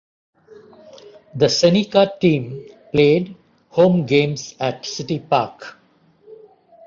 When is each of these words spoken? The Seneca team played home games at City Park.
The 1.35 1.47
Seneca 1.47 2.11
team 2.19 2.67
played 2.91 3.37
home 3.69 4.07
games 4.07 4.55
at 4.59 4.83
City 4.83 5.19
Park. 5.19 5.77